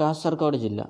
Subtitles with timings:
[0.00, 0.88] കാസർഗോഡ് ജില്ല.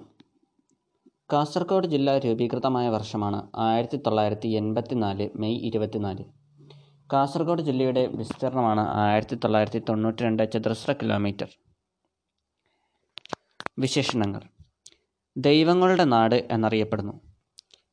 [1.33, 6.25] കാസർഗോഡ് ജില്ല രൂപീകൃതമായ വർഷമാണ് ആയിരത്തി തൊള്ളായിരത്തി എൺപത്തി നാല് മെയ് ഇരുപത്തിനാല്.
[7.13, 11.49] കാസർഗോഡ് ജില്ലയുടെ വിസ്തീർണമാണ് ആയിരത്തി തൊള്ളായിരത്തി തൊണ്ണൂറ്റി രണ്ട് ചതുരശ്ര കിലോമീറ്റർ.
[13.79, 14.41] വിശേഷണങ്ങൾ.
[15.37, 17.21] ദൈവങ്ങളുടെ നാട് എന്നറിയപ്പെടുന്നു.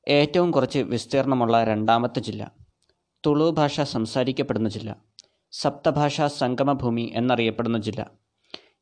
[0.08, 2.52] ഏറ്റവും കുറച്ച് വിസ്തീർണമുള്ള രണ്ടാമത്തെ ജില്ല.
[3.26, 4.98] തുളു ഭാഷ സംസാരിക്കപ്പെടുന്ന ജില്ല.
[5.52, 8.23] സപ്തഭാഷാ സംഗമഭൂമി എന്നറിയപ്പെടുന്ന ജില്ല.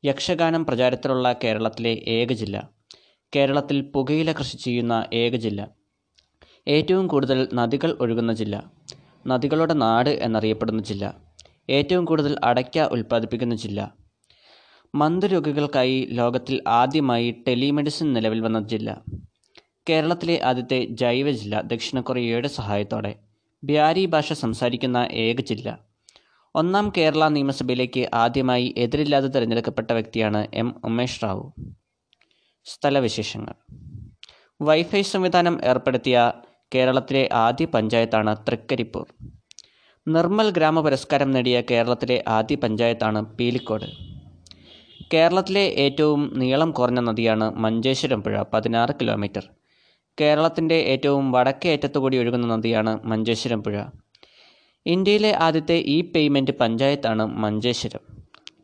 [0.06, 2.70] യക്ഷഗാനം പ്രചാരത്തിലുള്ള കേരളത്തിലെ ഏക ജില്ല.
[3.36, 5.70] കേരളത്തിൽ പുകയില കൃഷി ചെയ്യുന്ന ഏക ജില്ല.
[6.68, 8.72] ഏറ്റവും കൂടുതൽ നദികൾ ഒഴുകുന്ന ജില്ല.
[9.28, 11.18] നദികളുടെ നാട് എന്നറിയപ്പെടുന്ന ജില്ല.
[11.70, 13.96] ഏറ്റവും കൂടുതൽ അടയ്ക്ക ഉൽപ്പാദിപ്പിക്കുന്ന ജില്ല.
[14.96, 19.04] മന്ദരോഗികൾക്കായി ലോകത്തിൽ ആദ്യമായി ടെലിമെഡിസിൻ നിലവിൽ വന്ന ജില്ല.
[19.90, 23.16] കേരളത്തിലെ ആദ്യത്തെ ജൈവ ജില്ല ദക്ഷിണ കൊറിയയുടെ സഹായത്തോടെ.
[23.64, 25.91] ബ്യാരി ഭാഷ സംസാരിക്കുന്ന ഏക ജില്ല.
[26.56, 30.82] ഒന്നാം കേരള നിയമസഭയിലേക്ക് ആദ്യമായി എതിരില്ലാതെ തിരഞ്ഞെടുക്കപ്പെട്ട വ്യക്തിയാണ് എം.
[30.86, 31.54] ഉമേഷ് റാവു.
[32.64, 33.54] സ്ഥലവിശേഷങ്ങൾ.
[34.62, 36.34] വൈഫൈ സംവിധാനം ഏർപ്പെടുത്തിയ
[36.76, 39.08] കേരളത്തിലെ ആദ്യ പഞ്ചായത്താണ് തൃക്കരിപ്പൂർ.
[40.08, 43.86] നിർമ്മൽ ഗ്രാമ പുരസ്കാരം നേടിയ കേരളത്തിലെ ആദ്യ പഞ്ചായത്താണ് പീലിക്കോട്.
[45.14, 49.50] കേരളത്തിലെ ഏറ്റവും നീളം കുറഞ്ഞ നദിയാണ് മഞ്ചേശ്വരം പുഴ പതിനാറ് കിലോമീറ്റർ.
[50.22, 53.84] കേരളത്തിന്റെ ഏറ്റവും വടക്കേ അറ്റത്തുകൂടി ഒഴുകുന്ന നദിയാണ് മഞ്ചേശ്വരം പുഴ.
[54.86, 58.00] ഇന്ത്യയിലെ ആദ്യത്തെ ഇ പേയ്മെന്റ് പഞ്ചായത്താണ് മഞ്ചേശ്വരം.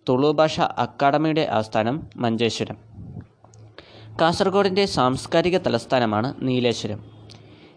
[0.10, 2.78] തുളു ഭാഷ അക്കാദമിയുടെ ആസ്ഥാനം മഞ്ചേശ്വരം.
[4.22, 7.04] കാസർഗോഡിന്റെ സാംസ്കാരിക തലസ്ഥാനമാണ് നീലേശ്വരം.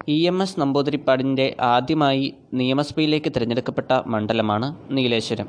[0.09, 5.49] ഇ എം എസ് നമ്പൂതിരിപ്പാടിന്റെ ആദ്യമായി നിയമസഭയിലേക്ക് തിരഞ്ഞെടുക്കപ്പെട്ട മണ്ഡലമാണ് നീലേശ്വരം.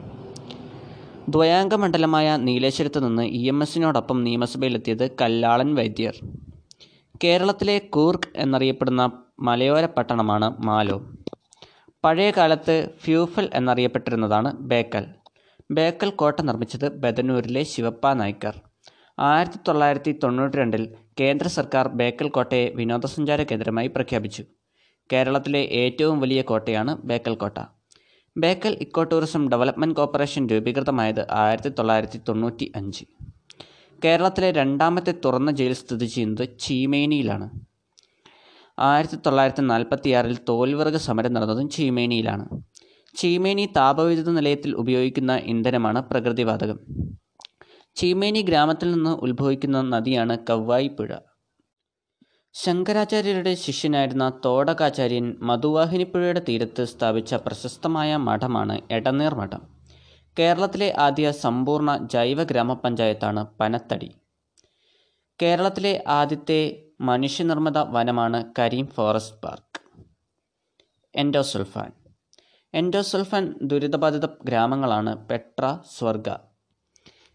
[1.29, 6.13] ദ്വയാംഗ മണ്ഡലമായ നീലേശ്വരത്ത് നിന്ന് ഇ എം എസിനോടൊപ്പം നിയമസഭയിലെത്തിയത് കല്ലാളൻ വൈദ്യർ.
[7.23, 11.01] കേരളത്തിലെ കൂർഗ് എന്നറിയപ്പെടുന്ന മലയോര പട്ടണമാണ് മാലോ.
[12.03, 15.03] പഴയ കാലത്ത് ഫ്യൂഫൽ എന്നറിയപ്പെട്ടിരുന്നതാണ് ബേക്കൽ.
[15.77, 18.55] ബേക്കൽ കോട്ട നിർമ്മിച്ചത് ബദനൂരിലെ ശിവപ്പ നായ്ക്കർ
[19.19, 20.83] ആയിരത്തി തൊള്ളായിരത്തി തൊണ്ണൂറ്റി രണ്ടിൽ
[21.19, 24.43] കേന്ദ്ര സർക്കാർ ബേക്കൽ കോട്ടയെ വിനോദസഞ്ചാര കേന്ദ്രമായി പ്രഖ്യാപിച്ചു.
[25.13, 27.59] കേരളത്തിലെ ഏറ്റവും വലിയ കോട്ടയാണ് ബേക്കൽ കോട്ട.
[28.35, 33.05] Bekal eco tourism development corporation രൂപീകൃതമായത് ആയിരത്തി തൊള്ളായിരത്തി തൊണ്ണൂറ്റി അഞ്ച്
[34.05, 37.47] കേരളത്തിലെ രണ്ടാമത്തെ തുറന്ന ജയിൽ സ്ഥിതി ചെയ്യുന്നത് ചീമേനിയിലാണ്.
[38.81, 42.61] ആയിരത്തി തൊള്ളായിരത്തി നാൽപ്പത്തിയാറിൽ തോൽവർഗ സമരം നടന്നതും ചീമേനിയിലാണ്.
[43.15, 46.79] ചീമേനി താപവൈദ്യുത നിലയത്തിൽ ഉപയോഗിക്കുന്ന ഇന്ധനമാണ് പ്രകൃതിവാതകം.
[47.95, 51.15] ചീമേനി ഗ്രാമത്തിൽ നിന്ന് ഉത്ഭവിക്കുന്ന നദിയാണ് കവ്വായി പുഴ
[52.53, 59.61] ശങ്കരാചാര്യരുടെ ശിഷ്യനായിരുന്ന തോടകാചാര്യൻ മധുവാഹിനിപ്പുഴയുടെ തീരത്ത് സ്ഥാപിച്ച പ്രശസ്തമായ മഠമാണ് എടനീർ മഠം.
[60.39, 64.11] കേരളത്തിലെ ആദ്യ സമ്പൂർണ ജൈവ ഗ്രാമപഞ്ചായത്താണ് പനത്തടി.
[65.41, 69.79] കേരളത്തിലെ ആദ്യത്തെ മനുഷ്യനിർമ്മിത വനമാണ് Karim forest park.
[71.15, 71.91] Endosulfan
[72.73, 76.29] endosulfan ദുരിതബാധിത ഗ്രാമങ്ങളാണ് പെട്ര സ്വർഗ.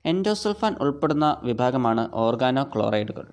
[0.05, 3.27] എൻഡോസുൽഫാൻ ഉൾപ്പെടുന്ന വിഭാഗമാണ് ഓർഗാനോ ക്ലോറൈഡുകൾ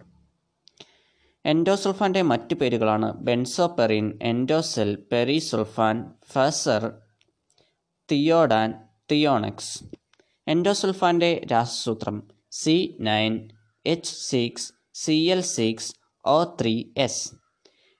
[1.45, 6.91] എൻഡോസുൽഫാന്റെ മറ്റു പേരുകളാണ് benzoepin endocel parrysulfan phaser
[8.11, 8.73] Thiodan
[9.11, 9.83] Thionex.
[10.47, 13.49] എൻഡോസുൽഫാന്റെ രാസസൂത്രം C nine
[13.85, 17.31] H six C L six O three S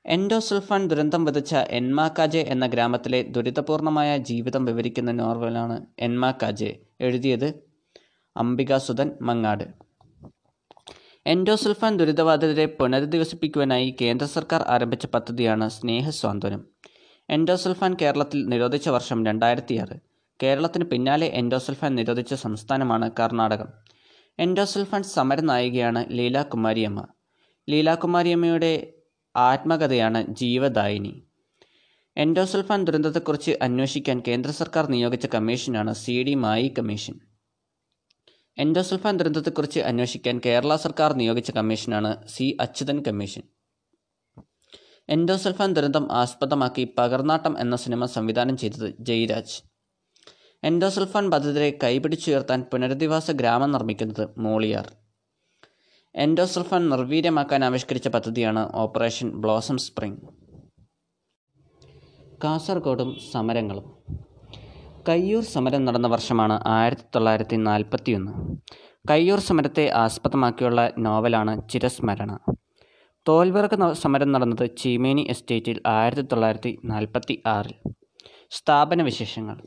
[0.06, 7.54] endosulfan ദുരന്തം വിതച്ച എൻമാക്കാജെ എന്ന ഗ്രാമത്തിലെ ദുരിതപൂർണമായ ജീവിതം വിവരിക്കുന്ന നോവലാണ് എൻമാക്കാജെ എഴുതിയത്
[8.38, 9.64] അംബികാസുധൻ മങ്ങാട്.
[11.26, 16.66] എൻഡോസൾഫാൻ ദുരിതബാധിതരെ പുനരധിവസിപ്പിക്കുവാനായി കേന്ദ്ര സർക്കാർ ആരംഭിച്ച പദ്ധതിയാണ് സ്നേഹസ്വാന്തനം.
[17.30, 20.00] എൻഡോസൾഫാൻ കേരളത്തിൽ നിരോധിച്ച വർഷം രണ്ടായിരത്തിയാറ്.
[20.44, 23.68] കേരളത്തിന് പിന്നാലെ എൻഡോസൾഫാൻ നിരോധിച്ച സംസ്ഥാനമാണ് കർണാടകം.
[24.40, 27.08] എൻഡോസൾഫാൻ സമരനായികയാണ് ലീലാകുമാരിയമ്മ.
[27.70, 28.94] ലീലാകുമാരിയമ്മയുടെ
[29.36, 31.24] ആത്മകഥയാണ് ജീവദായിനി.
[32.18, 37.20] എൻഡോസൾഫാൻ ദുരന്തത്തെക്കുറിച്ച് അന്വേഷിക്കാൻ കേന്ദ്ര സർക്കാർ നിയോഗിച്ച കമ്മീഷനാണ് C D Mayee commission.
[38.58, 43.44] Endosulfan ദുരന്തത്തെക്കുറിച്ച് അന്വേഷിക്കാൻ കേരള സർക്കാർ നിയോഗിച്ച കമ്മീഷനാണ് സി അച്യുതൻ കമ്മീഷൻ.
[45.10, 49.64] എൻഡോസൾഫാൻ ദുരന്തം ആസ്പദമാക്കി പകർനാട്ടം എന്ന സിനിമ സംവിധാനം ചെയ്തത് ജയരാജ്.
[50.64, 55.03] എൻഡോസൾഫാൻ ബാധിതരെ കൈപിടിച്ചുയർത്താൻ പുനരധിവാസ ഗ്രാമം നിർമ്മിക്കുന്നത് മൂളിയാർ.
[56.16, 60.20] എൻഡോസൾഫാൻ നിർവീര്യമാക്കാൻ ആവിഷ്കരിച്ച പദ്ധതിയാണ് ഓപ്പറേഷൻ ബ്ലോസം സ്പ്രിംഗ്.
[62.44, 63.86] കാസർഗോഡും സമരങ്ങളും.
[65.10, 68.34] കയ്യൂർ സമരം നടന്ന വർഷമാണ് ആയിരത്തി തൊള്ളായിരത്തി നാൽപ്പത്തിയൊന്ന്
[69.10, 72.40] കയ്യൂർ സമരത്തെ ആസ്പദമാക്കിയുള്ള നോവലാണ് ചിരസ്മരണ.
[73.28, 77.76] തോൽവിറക്ക് സമരം നടന്നത് ചീമേനി എസ്റ്റേറ്റിൽ ആയിരത്തി തൊള്ളായിരത്തി നാൽപ്പത്തി ആറിൽ
[78.52, 79.58] സ്ഥാപന വിശേഷങ്ങൾ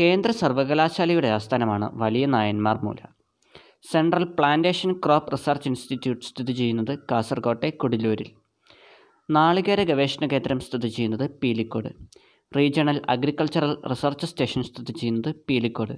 [0.00, 3.11] കേന്ദ്ര സർവകലാശാലയുടെ ആസ്ഥാനമാണ് വലിയ Nayanmar Moola.
[3.90, 8.30] Central plantation crop research institute സ്ഥിതി ചെയ്യുന്നത് കാസർകോട്ടെ കൊടിലൂരിൽ.
[9.30, 11.88] നാളികേര ഗവേഷണ കേന്ദ്രം സ്ഥിതി ചെയ്യുന്നത് Pilicode.
[12.56, 15.92] Regional agricultural research station സ്ഥിതി ചെയ്യുന്നത് പീലിക്കോട്.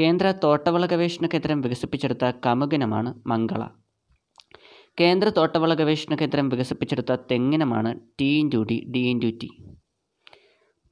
[0.00, 3.62] കേന്ദ്ര തോട്ടവിള ഗവേഷണ കേന്ദ്രം വികസിപ്പിച്ചെടുത്ത കമുകിനമാണ് മംഗള.
[5.00, 9.50] കേന്ദ്ര തോട്ടവള ഗവേഷണ കേന്ദ്രം വികസിപ്പിച്ചെടുത്ത തെങ്ങിനമാണ് T into D D T.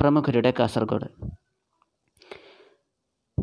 [0.01, 1.40] പ്രമുഖരുടെ കാസർഗോഡ്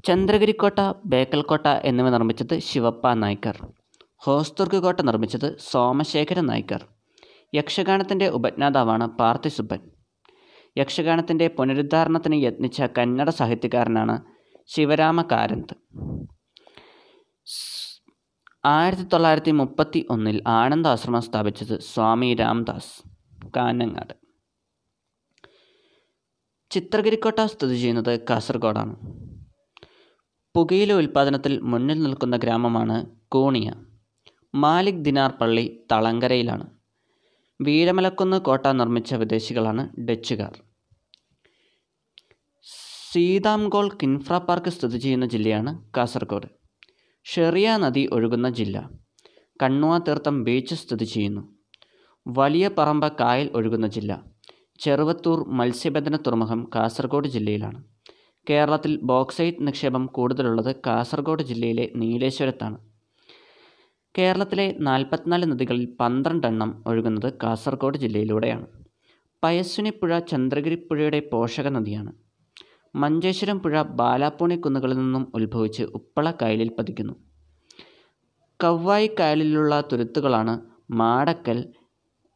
[0.05, 3.67] ചന്ദ്രഗിരിക്കോട്ട ബേക്കൽക്കോട്ട എന്നിവ നിർമ്മിച്ചത് ശിവപ്പ നായ്ക്കർ.
[4.17, 6.85] ഹോസ്ദുർഗ് കോട്ട നിർമ്മിച്ചത് സോമശേഖര നായ്ക്കർ.
[7.55, 9.79] യക്ഷഗാനത്തിന്റെ ഉപജ്ഞാതാവാണ് പാർത്ഥിസുബ്ബൻ.
[10.77, 14.21] യക്ഷഗാനത്തിന്റെ പുനരുദ്ധാരണത്തിന് യത്നിച്ച കന്നഡ സാഹിത്യകാരനാണ്
[14.67, 15.75] ശിവരാമ കാരന്ത്
[18.65, 23.03] ആയിരത്തി തൊള്ളായിരത്തി മുപ്പത്തി ഒന്നിൽ ആനന്ദാശ്രമം സ്ഥാപിച്ചത് സ്വാമി രാംദാസ്
[23.57, 24.13] കാനങ്ങാട്
[26.71, 29.26] ചിത്രഗിരിക്കോട്ട സ്ഥിതി ചെയ്യുന്നത് കാസർഗോഡാണ്.
[30.57, 33.73] പുകയില ഉൽപ്പാദനത്തിൽ മുന്നിൽ നിൽക്കുന്ന ഗ്രാമമാണ് കൂണിയ.
[34.55, 36.65] മാലിക് ദിനാർ പള്ളി തളങ്കരയിലാണ്.
[37.61, 40.63] വീരമലക്കുന്ന് കോട്ട നിർമ്മിച്ച വിദേശികളാണ് ഡച്ചുകാർ.
[43.11, 46.47] സീതാംഗോൾ കിൻഫ്ര പാർക്ക് സ്ഥിതി ചെയ്യുന്ന ജില്ലയാണ് കാസർഗോഡ്.
[47.25, 48.89] ഷെറിയ നദി ഒഴുകുന്ന ജില്ല.
[49.63, 51.55] കണ്ണുവാ തീർത്ഥം ബീച്ച് സ്ഥിതി ചെയ്യുന്നു.
[52.27, 54.23] വലിയ പറമ്പ കായൽ ഒഴുകുന്ന ജില്ല.
[54.79, 57.96] ചെറുവത്തൂർ മത്സ്യബന്ധന തുറമുഖം കാസർഗോഡ് ജില്ലയിലാണ്.
[58.49, 62.77] കേരളത്തിൽ ബോക്സൈറ്റ് നിക്ഷേപം കൂടുതലുള്ളത് കാസർഗോഡ് ജില്ലയിലെ നീലേശ്വരത്താണ്.
[64.17, 68.67] കേരളത്തിലെ നാൽപ്പത്തിനാല് നദികളിൽ പന്ത്രണ്ടെണ്ണം ഒഴുകുന്നത് കാസർഗോഡ് ജില്ലയിലൂടെയാണ്.
[69.43, 72.13] പയസ്വിനിപ്പുഴ ചന്ദ്രഗിരിപ്പുഴയുടെ പോഷക നദിയാണ്.
[72.95, 77.13] മഞ്ചേശ്വരം പുഴ ബാലാപ്പൂണി കുന്നുകളിൽ നിന്നും ഉത്ഭവിച്ച് ഉപ്പള കായലിൽ പതിക്കുന്നു.
[78.63, 80.59] കവ്വായി കായലിലുള്ള തുരുത്തുകളാണ്
[80.91, 81.73] മാടക്കൽ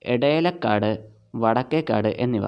[0.05, 2.43] എടേലക്കാട് വടക്കേക്കാട് എന്നിവ.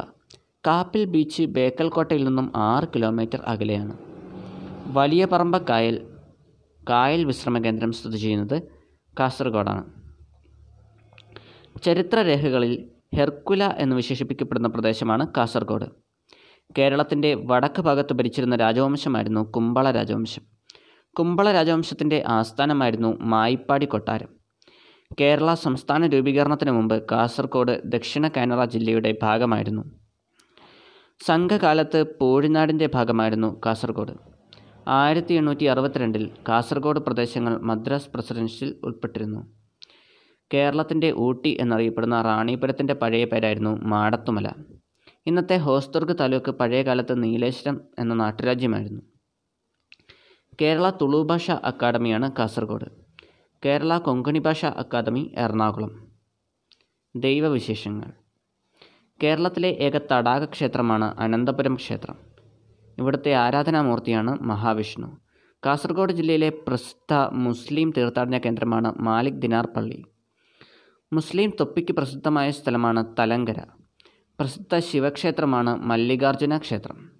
[0.68, 3.98] കാപ്പിൽ ബീച്ച് ബേക്കൽകോട്ടയിൽ നിന്നും ആറ് കിലോമീറ്റർ അകലെയാണ്.
[4.88, 6.08] വലിയ പറമ്പ കായൽ
[6.90, 8.62] കായൽ വിശ്രമ കേന്ദ്രം സ്ഥിതി ചെയ്യുന്നത്
[9.20, 9.84] കാസർഗോഡാണ്.
[11.84, 15.86] ചരിത്രരേഖകളിൽ ഹെർക്കുല എന്ന് വിശേഷിപ്പിക്കപ്പെടുന്ന പ്രദേശമാണ് കാസർഗോഡ്.
[16.78, 20.42] കേരളത്തിന്റെ വടക്ക് ഭാഗത്ത് ഭരിച്ചിരുന്ന രാജവംശമായിരുന്നു കുമ്പള രാജവംശം.
[21.20, 24.28] കുമ്പള രാജവംശത്തിന്റെ ആസ്ഥാനമായിരുന്നു മായിപ്പാടി കൊട്ടാരം.
[25.20, 30.03] കേരള സംസ്ഥാന രൂപീകരണത്തിന് മുമ്പ് കാസർഗോഡ് ദക്ഷിണ കാനറ ജില്ലയുടെ ഭാഗമായിരുന്നു.
[31.20, 34.14] സംഘകാലത്ത് പോഴിനാടിന്റെ ഭാഗമായിരുന്നു കാസർഗോഡ്.
[34.88, 39.54] ആയിരത്തി എണ്ണൂറ്റി അറുപത്തിരണ്ടിൽ കാസർഗോഡ് പ്രദേശങ്ങൾ മദ്രാസ് പ്രസിഡൻഷ്യൽ ഉൾപ്പെട്ടിരുന്നു.
[40.54, 44.50] കേരളത്തിന്റെ ഊട്ടി എന്നറിയപ്പെടുന്ന റാണിപുരത്തിന്റെ പഴയ പേരായിരുന്നു മാടത്തുമല.
[45.26, 49.02] ഇന്നത്തെ ഹോസ്ദുർഗ് താലൂക്ക് പഴയകാലത്ത് നീലേശ്വരം എന്ന നാട്ടുരാജ്യമായിരുന്നു.
[50.62, 52.86] കേരള തുളു ഭാഷ അക്കാദമിയാണ് കാസർഗോഡ്.
[53.66, 56.12] കേരള കൊങ്കണി ഭാഷ അക്കാദമി എറണാകുളം.
[57.16, 58.23] ദൈവവിശേഷങ്ങൾ.
[59.24, 62.16] കേരളത്തിലെ ഏക തടാക ക്ഷേത്രമാണ് അനന്തപുരം ക്ഷേത്രം.
[62.98, 65.18] ഇവിടുത്തെ ആരാധനാമൂർത്തിയാണ് മഹാവിഷ്ണു.
[65.66, 70.06] കാസർഗോഡ് ജില്ലയിലെ പ്രസിദ്ധ മുസ്ലിം തീർത്ഥാടന കേന്ദ്രമാണ് മാലിക് ദിനാർ പള്ളി.
[71.14, 73.60] മുസ്ലിം തൊപ്പിക്ക് പ്രസിദ്ധമായ സ്ഥലമാണ് തലങ്കര.
[74.40, 77.12] പ്രസിദ്ധ ശിവക്ഷേത്രമാണ് മല്ലികാർജുന ക്ഷേത്രം.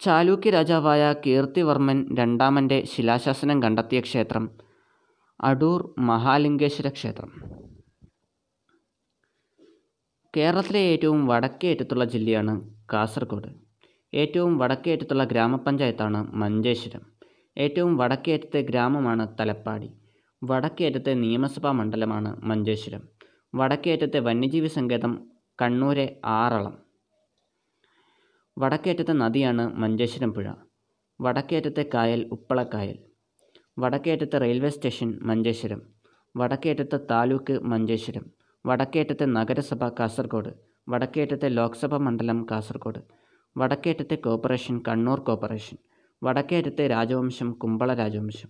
[0.00, 4.50] ചാലൂക്യ രാജാവായ കീർത്തിവർമ്മൻ രണ്ടാമന്റെ ശിലാശാസനം കണ്ടെത്തിയ ക്ഷേത്രം
[5.40, 7.60] അടൂർ മഹാലിംഗേശ്വര ക്ഷേത്രം.
[10.36, 13.48] കേരളത്തിലെ ഏറ്റവും വടക്കേ അറ്റത്തുള്ള ജില്ലയാണ് കാസർഗോഡ്.
[14.14, 17.00] ഏറ്റവും വടക്കേ അറ്റത്തുള്ള ഗ്രാമപഞ്ചായത്താണ് മഞ്ചേശ്വരം.
[17.58, 19.90] ഏറ്റവും വടക്കേ അറ്റത്തെ ഗ്രാമമാണ് തലപ്പാടി.
[20.44, 23.08] വടക്കേ അറ്റത്തെ നിയമസഭാ മണ്ഡലമാണ് മഞ്ചേശ്വരം.
[23.54, 25.30] വടക്കേ അറ്റത്തെ വന്യജീവി സങ്കേതം
[25.62, 26.78] കണ്ണൂരെ ആറളം.
[28.58, 30.52] വടക്കേ അറ്റത്തെ നദിയാണ് മഞ്ചേശ്വരം പുഴ.
[31.20, 32.98] വടക്കേ അറ്റത്തെ കായൽ ഉപ്പളക്കായൽ.
[33.78, 35.82] വടക്കേ അറ്റത്തെ റെയിൽവേ സ്റ്റേഷൻ മഞ്ചേശ്വരം.
[36.36, 38.39] വടക്കേ അറ്റത്തെ താലൂക്ക് മഞ്ചേശ്വരം.
[38.66, 40.50] വടക്കേ അറ്റത്തെ നഗരസഭ കാസർഗോഡ്
[40.88, 43.00] വടക്കേറ്റത്തെ ലോക്സഭാ മണ്ഡലം കാസർഗോഡ്
[43.56, 45.76] വടക്കേറ്റത്തെ കോർപ്പറേഷൻ കണ്ണൂർ കോർപ്പറേഷൻ
[46.22, 48.48] വടക്കേറ്റത്തെ രാജവംശം കുമ്പള രാജവംശം.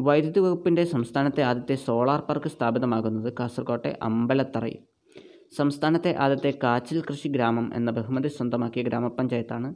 [0.00, 4.78] വൈദ്യുതി വകുപ്പിന്റെ സംസ്ഥാനത്തെ ആദ്യത്തെ സോളാർ പാർക്ക് സ്ഥാപിതമാകുന്നത് കാസർകോട്ടെ അമ്പലത്തറയിൽ.
[5.56, 9.74] സംസ്ഥാനത്തെ ആദ്യത്തെ കാച്ചിൽ കൃഷി ഗ്രാമം എന്ന ബഹുമതി സ്വന്തമാക്കിയ ഗ്രാമപഞ്ചായത്താണ്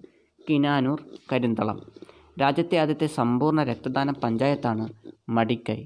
[0.50, 1.82] കിനാനൂർ കരിന്തളം.
[2.40, 4.88] രാജ്യത്തെ ആദ്യത്തെ സമ്പൂർണ രക്തദാന പഞ്ചായത്താണ്
[5.28, 5.84] മടിക്കൈ.